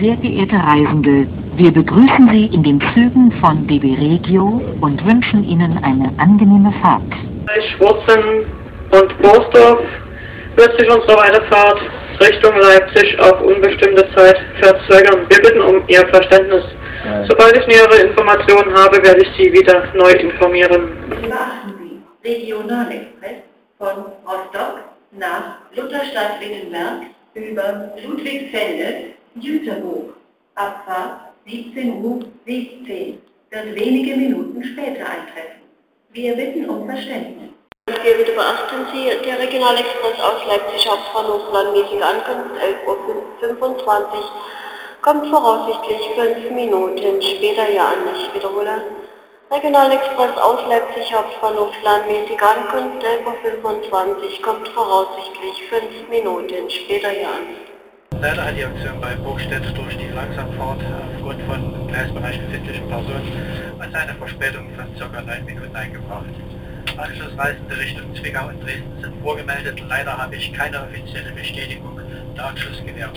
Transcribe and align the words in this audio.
Sehr 0.00 0.16
geehrte 0.16 0.56
Reisende, 0.56 1.26
wir 1.56 1.72
begrüßen 1.72 2.28
Sie 2.30 2.46
in 2.54 2.62
den 2.62 2.80
Zügen 2.92 3.32
von 3.40 3.66
DB 3.66 3.94
Regio 3.94 4.60
und 4.82 5.02
wünschen 5.06 5.42
Ihnen 5.42 5.78
eine 5.82 6.12
angenehme 6.18 6.70
Fahrt. 6.82 7.08
Bei 7.46 7.60
Schwurzen 7.62 8.44
und 8.90 9.22
Borsdorf 9.22 9.80
wird 10.56 10.78
sich 10.78 10.90
unsere 10.90 11.16
Weiterfahrt 11.16 11.80
Richtung 12.20 12.56
Leipzig 12.58 13.18
auf 13.20 13.40
unbestimmte 13.40 14.06
Zeit 14.14 14.36
verzögern. 14.60 15.26
Wir 15.30 15.38
bitten 15.38 15.60
um 15.62 15.82
Ihr 15.88 16.06
Verständnis. 16.08 16.64
Sobald 17.28 17.56
ich 17.56 17.66
nähere 17.66 18.08
Informationen 18.08 18.74
habe, 18.74 19.02
werde 19.02 19.22
ich 19.22 19.28
Sie 19.38 19.50
wieder 19.52 19.84
neu 19.94 20.10
informieren. 20.10 20.90
Beachten 21.08 21.74
Sie 22.22 22.28
Regionalexpress 22.28 23.42
von 23.78 24.04
Rostock 24.26 24.80
nach 25.12 25.58
Lutherstadt-Wittenberg 25.74 27.06
über 27.34 27.92
Ludwigsfelde, 28.04 29.15
Jüterburg. 29.40 30.14
Abfahrt 30.54 31.32
17 31.46 32.02
Uhr 32.02 32.20
17 32.46 33.20
wird 33.50 33.74
wenige 33.74 34.16
Minuten 34.16 34.64
später 34.64 35.04
eintreffen. 35.04 35.60
Wir 36.10 36.34
bitten 36.34 36.68
um 36.70 36.86
Verständnis. 36.86 37.50
Wir 37.86 38.16
bitte 38.16 38.32
beachten 38.32 38.86
Sie, 38.92 39.10
der 39.24 39.38
Regionalexpress 39.38 40.18
aus 40.20 40.46
Leipzig 40.48 40.88
Hauptbahnhof 40.88 41.50
planmäßige 41.50 42.02
Ankunft 42.02 42.60
11.25 42.60 43.86
Uhr 44.16 44.30
kommt 45.02 45.28
voraussichtlich 45.28 46.00
5 46.16 46.50
Minuten 46.50 47.22
später 47.22 47.64
hier 47.64 47.84
an. 47.84 47.98
Ich 48.16 48.34
wiederhole. 48.34 48.82
Regionalexpress 49.50 50.36
aus 50.38 50.60
Leipzig 50.68 51.14
Hauptbahnhof 51.14 51.70
planmäßige 51.82 52.42
Ankunft 52.42 53.04
11.25 53.04 53.62
Uhr 53.62 54.42
kommt 54.42 54.68
voraussichtlich 54.68 55.62
5 55.68 56.08
Minuten 56.08 56.70
später 56.70 57.10
hier 57.10 57.28
an. 57.28 57.75
Leider 58.20 58.44
hat 58.44 58.56
die 58.56 58.64
Aktion 58.64 59.00
bei 59.00 59.14
Burgstedt 59.16 59.62
durch 59.76 59.96
die 59.96 60.08
Langsamfahrt 60.14 60.80
aufgrund 61.14 61.42
von 61.42 61.86
Gleisbereich 61.88 62.40
befindlichen 62.40 62.88
Personen 62.88 63.32
als 63.78 63.94
eine 63.94 64.14
Verspätung 64.14 64.66
von 64.74 64.86
ca. 65.12 65.20
9 65.20 65.44
Minuten 65.44 65.76
eingebracht. 65.76 66.24
Anschlussreisende 66.96 67.78
Richtung 67.78 68.14
Zwickau 68.16 68.48
und 68.48 68.62
Dresden 68.62 69.02
sind 69.02 69.14
vorgemeldet. 69.22 69.82
Leider 69.86 70.16
habe 70.16 70.34
ich 70.34 70.52
keine 70.52 70.82
offizielle 70.82 71.30
Bestätigung 71.32 72.00
der 72.36 72.46
Anschlussgewährung. 72.46 73.14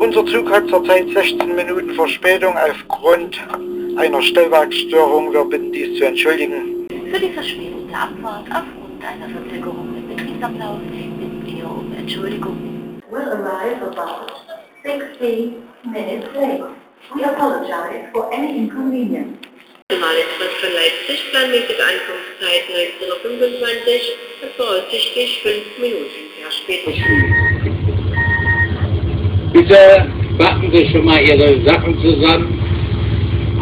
Unser 0.00 0.26
Zug 0.26 0.50
hat 0.50 0.68
zurzeit 0.68 1.08
16 1.08 1.54
Minuten 1.54 1.94
Verspätung 1.94 2.54
aufgrund 2.56 3.38
einer 3.96 4.22
Stellwerksstörung. 4.22 5.32
Wir 5.32 5.44
bitten 5.44 5.72
dies 5.72 5.98
zu 5.98 6.04
entschuldigen. 6.04 6.86
Für 6.88 7.20
die 7.20 7.30
Verspätung 7.30 7.88
der 7.88 8.02
Abfahrt 8.02 8.46
aufgrund 8.50 9.04
einer 9.04 9.28
Verzögerung 9.28 9.94
im 9.96 10.16
Betriebsablauf 10.16 10.78
bitten 10.90 11.42
wir 11.46 11.70
um 11.70 11.94
Entschuldigung. 11.96 12.75
Will 13.08 13.22
arrive 13.22 13.82
about 13.82 14.32
16 14.84 15.62
minutes 15.84 16.26
late. 16.34 16.60
We 17.14 17.22
apologize 17.22 18.10
for 18.12 18.34
any 18.34 18.58
inconvenience. 18.58 19.38
Regionalexpress 19.88 20.54
von 20.60 20.72
Leipzig 20.74 21.18
planmäßige 21.30 21.82
Ankunftszeit 21.86 22.64
19.25 22.66 24.10
Uhr 24.42 24.50
voraussichtlich 24.56 25.40
5 25.40 25.78
Minuten 25.78 26.20
Verspätung. 26.42 26.98
Bitte 29.52 30.10
packen 30.36 30.72
Sie 30.72 30.88
schon 30.90 31.04
mal 31.04 31.22
Ihre 31.22 31.64
Sachen 31.64 31.96
zusammen. 32.00 32.58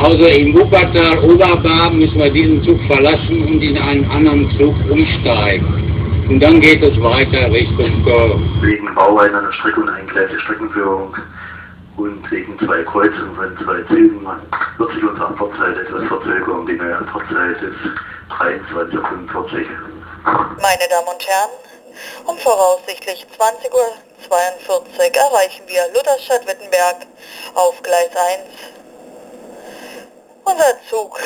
Also 0.02 0.24
im 0.24 0.54
Wuppertal 0.54 1.18
Oberbahn 1.18 1.98
müssen 1.98 2.18
wir 2.18 2.30
diesen 2.30 2.64
Zug 2.64 2.80
verlassen 2.86 3.44
und 3.46 3.60
in 3.60 3.76
einen 3.76 4.10
anderen 4.10 4.50
Zug 4.56 4.74
umsteigen. 4.90 5.83
Und 6.28 6.41
dann 6.41 6.58
geht 6.61 6.83
es 6.83 6.98
weiter 7.03 7.53
Richtung 7.53 8.03
Köln. 8.03 8.62
wegen 8.62 8.94
Bauwein 8.94 9.34
an 9.34 9.44
der 9.44 9.53
Strecke 9.53 9.80
und 9.80 9.91
eingeklärte 9.91 10.41
Streckenführung 10.41 11.14
und 11.98 12.30
wegen 12.30 12.58
zwei 12.61 12.83
Kreuzungen 12.84 13.36
von 13.36 13.58
zwei 13.62 13.83
Zügen 13.94 14.27
wird 14.78 14.92
sich 14.95 15.05
unsere 15.05 15.27
Abfahrtzeit 15.28 15.77
etwas 15.77 16.08
verzögern. 16.08 16.67
Die 16.67 16.72
neue 16.72 16.97
Abfahrtzeit 16.97 17.61
ist 17.62 17.77
23.45 18.30 18.89
Uhr. 18.89 19.84
Meine 20.63 20.89
Damen 20.89 21.08
und 21.13 21.29
Herren, 21.29 21.51
um 22.24 22.39
voraussichtlich 22.39 23.27
20.42 23.39 23.73
Uhr 23.74 23.96
erreichen 25.14 25.63
wir 25.67 25.83
Lutherstadt-Wittenberg 25.95 27.07
auf 27.55 27.83
Gleis 27.83 28.11
1. 28.17 28.73
Unser 30.45 30.80
Zug 30.89 31.20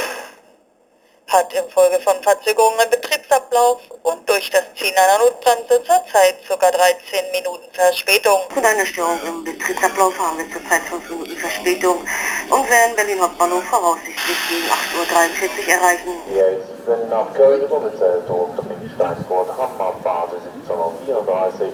hat 1.29 1.53
infolge 1.53 2.01
von 2.01 2.17
Verzögerungen 2.23 2.81
im 2.85 2.91
Betriebsablauf 2.91 3.81
und 4.03 4.29
durch 4.29 4.51
das 4.51 4.65
Ziehen 4.77 4.95
einer 4.97 5.19
Notbremse 5.25 5.85
zurzeit 5.85 6.41
ca. 6.49 6.57
13 6.57 7.33
Minuten 7.33 7.69
Verspätung. 7.73 8.41
Mit 8.55 8.65
einer 8.65 8.87
Störung 8.87 9.21
im 9.27 9.45
Betriebsablauf 9.45 10.19
haben 10.19 10.39
wir 10.39 10.51
zurzeit 10.51 10.83
5 10.89 11.11
Minuten 11.11 11.37
Verspätung 11.37 12.01
und 12.49 12.71
werden 12.71 12.97
Berlin 12.97 13.21
Hauptbahnhof 13.21 13.65
voraussichtlich 13.65 14.39
gegen 14.49 14.69
8.43 14.73 15.69
Uhr 15.69 15.75
erreichen. 15.75 16.13
Jetzt 16.33 17.11
nach 17.11 17.33
Köln 17.35 17.61
übergezählt 17.61 18.25
durch 18.27 18.49
den 18.57 18.91
Steinsburg 18.97 19.49
Hammerphase 19.53 20.41
1734. 20.65 21.69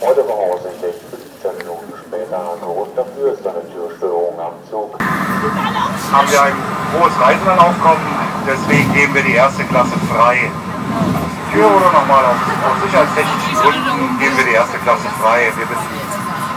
Heute 0.00 0.24
voraussichtlich 0.24 0.94
15 1.40 1.58
Minuten 1.58 1.94
später. 2.06 2.58
Grund 2.60 2.98
dafür 2.98 3.32
ist 3.32 3.46
eine 3.46 3.62
Türstörung 3.72 4.38
am 4.38 4.54
Zug. 4.68 4.98
haben 6.12 6.30
wir 6.30 6.42
ein 6.42 6.54
hohes 6.92 7.12
Reisenanlaufkommen, 7.20 8.25
deswegen 8.46 8.92
geben 8.94 9.14
wir 9.14 9.22
die 9.22 9.34
erste 9.34 9.64
Klasse 9.64 9.94
frei. 10.12 10.50
Für 11.52 11.66
oder 11.66 11.90
nochmal 11.92 12.24
aus, 12.24 12.36
aus 12.36 12.82
sicherheitstechnischen 12.84 13.54
Gründen 13.54 14.18
geben 14.18 14.36
wir 14.36 14.44
die 14.44 14.54
erste 14.54 14.78
Klasse 14.78 15.08
frei. 15.20 15.52
Wir 15.56 15.66
bitten 15.66 15.86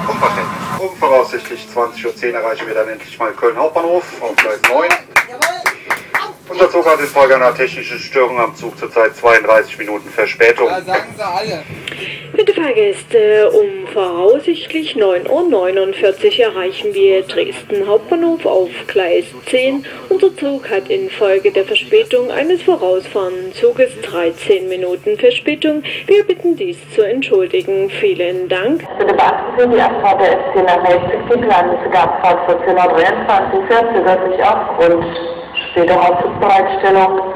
um 0.08 0.18
Verständnis. 0.20 0.60
Um 0.80 0.96
voraussichtlich 0.98 1.68
20.10 1.76 2.30
Uhr 2.30 2.40
erreichen 2.40 2.68
wir 2.68 2.74
dann 2.74 2.90
endlich 2.90 3.18
mal 3.20 3.32
Köln 3.32 3.58
Hauptbahnhof 3.58 4.04
auf 4.22 4.36
Gleis 4.36 4.60
9. 4.70 4.90
Unser 6.50 6.72
Zug 6.72 6.86
hat 6.88 7.00
infolge 7.00 7.36
einer 7.36 7.54
technischen 7.54 8.00
Störung 8.00 8.40
am 8.40 8.56
Zug 8.56 8.78
zurzeit 8.78 9.16
32 9.16 9.78
Minuten 9.78 10.10
Verspätung. 10.10 10.68
Bitte 12.34 12.54
Fahrgäste, 12.54 13.52
um 13.52 13.88
voraussichtlich 13.88 14.96
9.49 14.96 16.40
Uhr 16.40 16.46
erreichen 16.46 16.94
wir 16.94 17.24
Dresden 17.24 17.88
Hauptbahnhof 17.88 18.46
auf 18.46 18.70
Gleis 18.88 19.26
10. 19.48 19.86
Unser 20.10 20.36
Zug 20.38 20.70
hat 20.70 20.90
infolge 20.90 21.52
der 21.52 21.66
Verspätung 21.66 22.32
eines 22.32 22.62
vorausfahrenden 22.64 23.54
Zuges 23.54 23.90
13 24.02 24.70
Minuten 24.70 25.18
Verspätung. 25.18 25.84
Wir 26.08 26.24
bitten 26.24 26.56
dies 26.56 26.78
zu 26.96 27.02
entschuldigen. 27.02 27.90
Vielen 27.90 28.48
Dank. 28.48 28.86
Bitte 29.00 29.14
beachten 29.14 29.60
Sie 29.60 29.76
die 29.76 29.82
Abfahrt 29.82 30.22
der 30.22 30.40
S10 30.40 30.64
nach 30.64 30.90
Leipzig. 30.90 31.20
Die 31.34 31.46
planmäßige 31.46 31.96
Abfahrt 31.96 32.50
14.23 32.50 33.56
Uhr 33.56 33.68
verzögert 33.68 34.32
sich 34.32 34.44
aufgrund 34.44 35.06
späterer 35.72 36.22
Zugbereitstellung. 36.22 37.29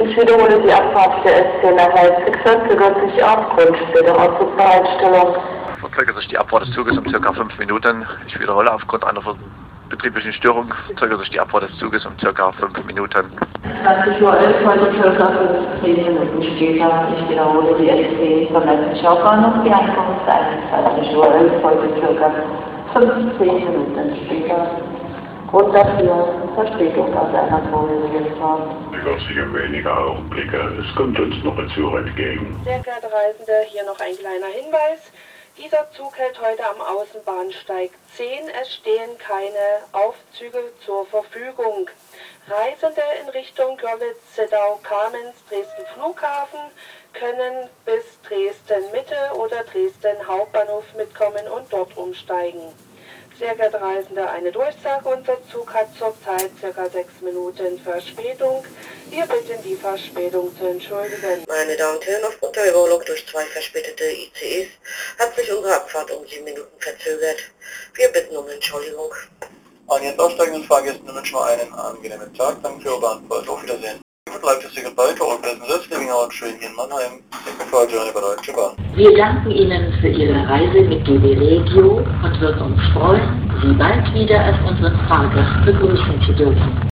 Ich 0.00 0.16
wiederhole 0.16 0.60
die 0.62 0.72
Abfahrt 0.72 1.24
der 1.24 1.44
S10 1.44 1.74
nach 1.74 1.92
Leipzig 1.94 2.36
verzögert 2.42 2.96
sich 3.00 3.24
aufgrund 3.24 3.76
späterer 3.88 4.38
Zugbereitstellung. 4.38 5.34
verzögert 5.80 6.16
sich 6.18 6.28
die 6.28 6.38
Abfahrt 6.38 6.62
des 6.62 6.72
Zuges 6.72 6.96
um 6.96 7.08
circa 7.08 7.32
5 7.32 7.58
Minuten. 7.58 8.06
Ich 8.28 8.38
wiederhole, 8.38 8.72
aufgrund 8.72 9.04
einer 9.04 9.20
betrieblichen 9.88 10.32
Störung 10.34 10.72
verzögert 10.86 11.20
sich 11.20 11.30
die 11.30 11.40
Abfahrt 11.40 11.64
des 11.64 11.76
Zuges 11.78 12.06
um 12.06 12.16
circa 12.20 12.52
5 12.52 12.84
Minuten. 12.84 13.26
20.11 13.84 14.22
Uhr, 14.22 14.32
heute 14.66 14.92
circa 15.02 15.32
15 15.82 15.96
Minuten 15.96 16.42
später. 16.44 17.08
Ich 17.16 17.30
wiederhole 17.30 17.74
die 17.78 17.90
S10 17.90 18.52
vom 18.52 18.64
Leipzig 18.64 19.04
Hauptbahnhof. 19.04 19.64
Die 19.64 19.72
Ankunft 19.72 20.28
21.11 20.28 21.16
Uhr, 21.16 21.62
heute 21.64 21.88
circa 21.98 22.30
15 22.92 23.46
Minuten 23.46 24.16
später. 24.26 24.97
Grund 25.50 25.74
dafür 25.74 26.50
Verspätung 26.54 27.16
aus 27.16 27.34
einer 27.34 27.66
vorherigen 27.70 28.36
Fahrt. 28.36 28.68
Über 28.92 29.18
sicher 29.18 29.50
wenige 29.54 29.90
Augenblicke. 29.90 30.84
Es 30.84 30.94
kommt 30.94 31.18
uns 31.18 31.42
noch 31.42 31.56
ein 31.56 31.70
Zug 31.70 31.94
entgegen. 31.96 32.60
Sehr 32.64 32.80
geehrte 32.80 33.10
Reisende, 33.10 33.64
hier 33.68 33.82
noch 33.84 33.98
ein 33.98 34.14
kleiner 34.18 34.48
Hinweis. 34.48 35.10
Dieser 35.56 35.90
Zug 35.92 36.18
hält 36.18 36.38
heute 36.40 36.62
am 36.68 36.80
Außenbahnsteig 36.82 37.92
10. 38.14 38.26
Es 38.60 38.74
stehen 38.74 39.16
keine 39.16 39.80
Aufzüge 39.92 40.58
zur 40.84 41.06
Verfügung. 41.06 41.88
Reisende 42.46 43.02
in 43.22 43.30
Richtung 43.30 43.78
Görlitz, 43.78 44.20
Zittau, 44.34 44.78
Kamenz, 44.82 45.34
Dresden 45.48 45.86
Flughafen 45.94 46.60
können 47.14 47.70
bis 47.86 48.20
Dresden 48.20 48.84
Mitte 48.92 49.16
oder 49.34 49.64
Dresden 49.64 50.28
Hauptbahnhof 50.28 50.84
mitkommen 50.94 51.48
und 51.56 51.72
dort 51.72 51.96
umsteigen. 51.96 52.60
Sehr 53.38 53.54
geehrte 53.54 53.80
Reisende, 53.80 54.28
eine 54.28 54.50
Durchsage. 54.50 55.08
Unser 55.08 55.38
Zug 55.52 55.72
hat 55.72 55.86
zurzeit 55.96 56.50
circa 56.58 56.90
sechs 56.90 57.20
Minuten 57.20 57.78
Verspätung. 57.78 58.64
Wir 59.10 59.26
bitten 59.26 59.62
die 59.62 59.76
Verspätung 59.76 60.50
zu 60.58 60.66
entschuldigen. 60.66 61.44
Meine 61.46 61.76
Damen 61.76 61.98
und 61.98 62.06
Herren, 62.06 62.24
aufgrund 62.24 62.56
der 62.56 62.70
Überholung 62.70 63.00
durch 63.06 63.24
zwei 63.28 63.44
verspätete 63.44 64.04
ICEs 64.04 64.70
hat 65.20 65.36
sich 65.36 65.52
unsere 65.52 65.76
Abfahrt 65.76 66.10
um 66.10 66.26
sieben 66.26 66.44
Minuten 66.44 66.80
verzögert. 66.80 67.38
Wir 67.94 68.08
bitten 68.08 68.36
um 68.36 68.48
Entschuldigung. 68.48 69.12
An 69.86 70.02
jetzt 70.02 70.18
aussteigenden 70.18 70.64
Fahrgästen 70.64 71.06
wünschen 71.14 71.34
wir 71.34 71.44
einen 71.44 71.72
angenehmen 71.74 72.34
Tag. 72.34 72.60
Danke 72.60 72.82
für 72.82 72.88
Ihre 72.88 73.00
Beantwortung. 73.00 73.54
Auf 73.54 73.62
Wiedersehen. 73.62 74.00
Leipzig 74.42 74.70
Siegel 74.70 74.92
Balke 74.94 75.24
und 75.24 75.42
Pleasant 75.42 75.90
Living 75.90 76.10
Out 76.10 76.32
Schweden 76.32 76.60
in 76.60 76.74
Mannheim. 76.76 77.22
Technical 77.44 77.88
Journey 77.90 78.12
bei 78.14 78.20
Deutsche 78.20 78.52
Bahn. 78.52 78.72
Wir 78.94 79.16
danken 79.16 79.50
Ihnen 79.50 79.92
für 80.00 80.08
Ihre 80.08 80.48
Reise 80.48 80.80
mit 80.82 81.06
DB 81.06 81.36
Regio 81.38 81.98
und 81.98 82.40
würden 82.40 82.62
uns 82.62 82.80
freuen, 82.92 83.50
Sie 83.62 83.72
bald 83.74 84.14
wieder 84.14 84.40
als 84.40 84.56
unseren 84.68 84.96
Fahrgast 85.08 85.64
begrüßen 85.66 86.22
zu 86.26 86.32
dürfen. 86.32 86.78